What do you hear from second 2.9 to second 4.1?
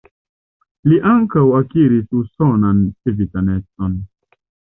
civitanecon.